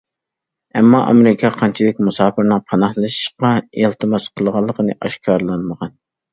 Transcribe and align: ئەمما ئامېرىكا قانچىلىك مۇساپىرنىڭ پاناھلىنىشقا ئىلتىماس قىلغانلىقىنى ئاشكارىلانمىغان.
ئەمما 0.79 1.01
ئامېرىكا 1.09 1.51
قانچىلىك 1.57 2.01
مۇساپىرنىڭ 2.07 2.65
پاناھلىنىشقا 2.73 3.55
ئىلتىماس 3.69 4.29
قىلغانلىقىنى 4.35 4.99
ئاشكارىلانمىغان. 5.01 5.97